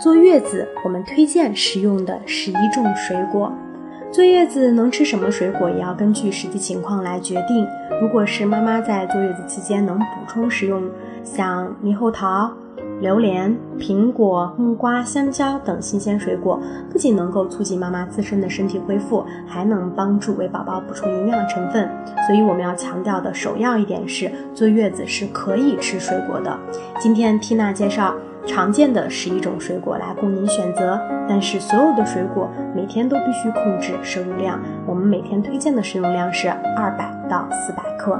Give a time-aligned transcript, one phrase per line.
[0.00, 3.52] 坐月子，我们推荐食用的十一种水果。
[4.12, 7.66] 坐月子能吃什么水果，也要根据实际情况来决定。
[8.00, 10.88] 如果是妈妈在坐月子期间能补充食用
[11.24, 12.48] 像猕猴桃、
[13.00, 16.60] 榴莲、苹果、木瓜、香蕉等新鲜水果，
[16.92, 21.90] 不仅能够促进妈妈自身的身体恢复，还能帮助为宝宝补充营养成分。
[22.24, 26.56] 所以我们要强调的首要一点是，坐月子是可以吃水果的。
[27.00, 28.14] 今天缇娜介绍。
[28.48, 30.98] 常见的十一种水果来供您选择，
[31.28, 34.58] 但是所有的水果每天都必须控制摄入量。
[34.86, 38.18] 我们每天推荐的食用量是二百到四百克。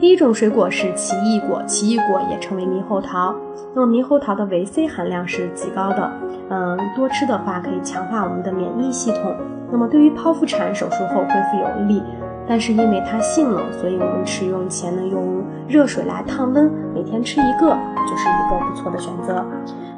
[0.00, 3.34] 第一种水果是奇异果，奇异果也称为猕猴桃。
[3.74, 6.10] 那么猕猴桃的维 C 含量是极高的，
[6.48, 9.34] 嗯，多吃的话可以强化我们的免疫系统。
[9.70, 12.02] 那么对于剖腹产手术后恢复有利。
[12.48, 19.44] 但是因为它性冷，所以我们使用前呢用热水来烫温，每天吃一个就是一个不错的选择。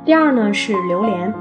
[0.04, 1.34] 第二呢是榴莲，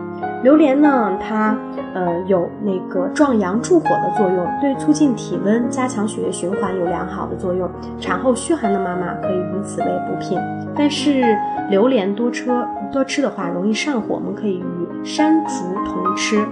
[0.44, 1.58] 榴莲呢它
[1.94, 7.70] 呃有那个壮阳助火的作用，对促进体温、加强血液循环有良好的作用。
[8.00, 10.38] 产后虚寒的妈妈可以以此为补品。
[10.76, 11.24] 但是
[11.70, 12.46] 榴莲多吃
[12.92, 16.46] 多吃的话容易上火，我们可以与山竹同吃。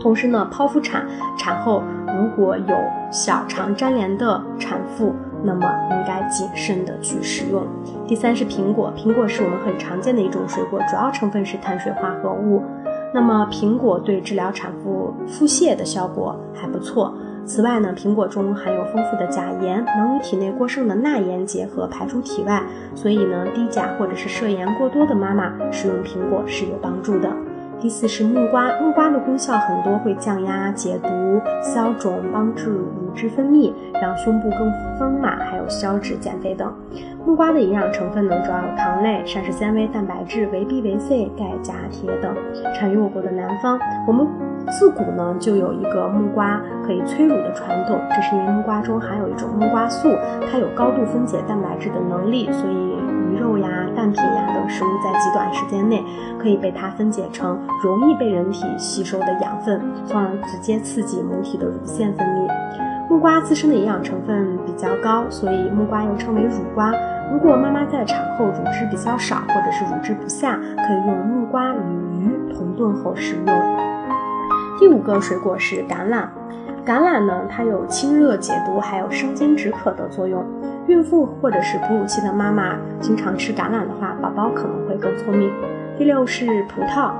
[0.00, 1.06] 同时呢，剖腹产
[1.38, 1.82] 产后
[2.16, 2.76] 如果有
[3.10, 7.66] 小肠粘连的产妇，那么应该谨慎的去食用。
[8.06, 12.62] 第三是苹果，苹果是我们很常见的一种水果，主要成分是碳水化合物。
[13.12, 17.14] 那么苹果对治疗产妇腹泻的效果还不错。
[17.46, 22.62] 此外呢，苹果中含有丰富的钾盐，能与体内过剩的钠盐结合排出体外，
[22.94, 27.30] 所以呢，低钾或者是摄盐过多的妈妈食用苹果是有帮助的。
[27.84, 31.08] 第四是木瓜，木瓜的功效很多，会降压、解毒、
[31.60, 36.72] 消肿、帮助乳汁分泌，让胸部更丰满，还有消脂、减肥等。
[37.26, 42.34] 木瓜的营养成分呢，主要有糖类、膳食纤维、蛋白质、维 B、维 C、钙、钾、铁等。
[42.74, 43.78] 产于我国的南方，
[44.08, 44.26] 我们
[44.70, 50.08] 自古呢就有一个木瓜可以催乳的传统，这是因为木瓜中含有一种木瓜素，
[50.50, 52.94] 它有高度分解蛋白质的能力，所以
[53.34, 56.02] 肉呀、蛋品呀等食物在极短时间内
[56.38, 62.48] 可以被它分解成容易被人体吸收的养分，从而直接刺激母体的乳腺分泌。
[63.08, 66.92] 木瓜自身的营养成分比较高，所以木瓜又称为乳瓜。
[67.32, 71.78] 如果妈妈在产后乳汁比较少，或者是乳汁不下，可以用木瓜与
[72.18, 73.76] 鱼同炖后食用。
[74.78, 76.26] 第五个水果是橄榄，
[76.84, 80.44] 橄榄呢，它有清热解毒，还有生津止渴的作用。
[80.86, 85.50] 孕妇或者是哺乳期的妈妈经常吃橄榄的话，宝宝可能会更聪明。
[85.96, 87.12] 第六是葡萄，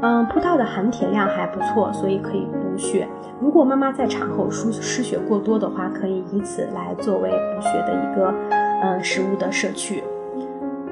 [0.00, 3.06] 嗯，葡萄的含铁量还不错，所以可以补血。
[3.40, 8.34] 如果妈妈在产后输失血过多的话，可以以此来作为补血的一个。
[8.84, 10.02] 嗯，食物的摄取。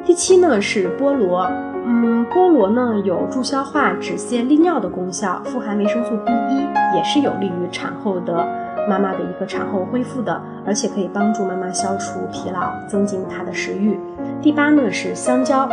[0.04, 1.42] 第七呢是菠萝，
[1.86, 8.46] 嗯，菠萝呢有助消化、止泻、利尿的功效，富含维生素 B 一，也是有利于产后的
[8.88, 13.98] 妈妈的一个产后恢复的，而且可以帮助妈妈消除疲劳，增进她的食欲。
[14.42, 15.68] 第八呢是香蕉，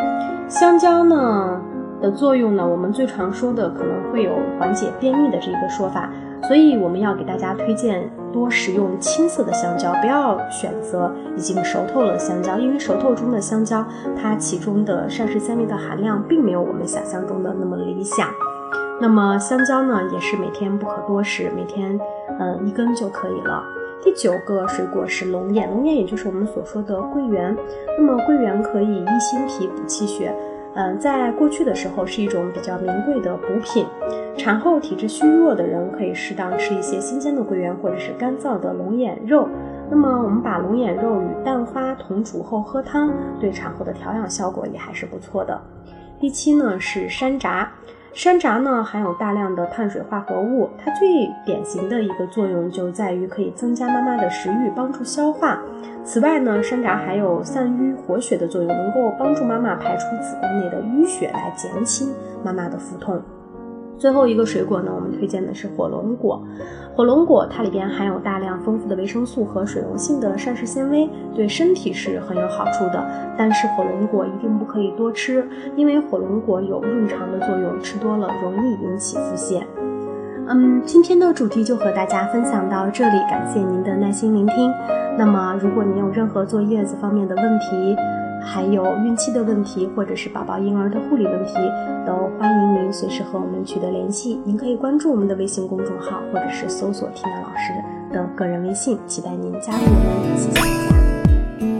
[0.47, 1.59] 香蕉呢
[2.01, 6.09] 的作用呢，我们最常说的可能会有缓解便秘的这个说法。
[6.47, 13.83] 所以我们要给大家推荐多食用青色的香蕉，不要选择已经熟透了的香蕉，因为熟透中的香蕉，
[14.15, 18.29] 它其中的膳食纤维的含量并没有我们想象中的那么理想。
[19.01, 21.99] 那么香蕉呢，也是每天不可多食，每天
[22.39, 23.63] 呃一根就可以了。
[24.03, 27.57] 第九个水果是龙眼，龙眼也就是我们所说的桂圆。
[27.97, 30.33] 那么桂圆可以益心脾、补气血。
[30.79, 33.83] 嗯，在过去的时候是一种比较名贵的补品，
[34.37, 39.49] 产后体质虚弱的人可以适当吃一些新鲜的桂圆或者是干燥的龙眼肉。
[39.89, 45.59] 那么我们把龙眼肉与蛋花同煮后喝汤，对产后的调养效果也还是不错的。
[46.19, 47.65] 第七呢是山楂。
[48.13, 55.59] 山楂呢含有大量的碳水化合物，它最典型的一个作用就在于可以增加妈妈的食欲，帮助消化。
[56.07, 62.13] 此外呢，山楂还有散瘀活血的作用，能够帮助妈妈排出子宫内的淤血，来减轻
[62.45, 63.21] 妈妈的腹痛。
[63.97, 66.41] 最后一个水果呢，我们推荐的是火龙果。
[66.95, 73.05] 火龙果它里边含有大量丰富的维生素和水溶性的膳食纤维，对身体是很有好处的。
[73.37, 75.45] 但是火龙果一定不可以多吃，
[75.75, 79.61] 因为火龙果有润肠的作用，吃多了容易引起腹泻。
[80.49, 84.73] 嗯，今天的主题就和大家分享到这里，感谢您的耐心聆听。
[85.17, 87.95] 那么，如果您有任何坐月子方面的问题，
[88.41, 91.53] 还有孕期的问题，或者是宝宝婴儿的护理问题，
[92.05, 94.39] 都欢迎您随时和我们取得联系。
[94.45, 97.73] 您可以关注我们的微信公众号，或者是搜索缇娜老师
[98.13, 101.06] 的个人微信，期待您加入我们，谢谢大家。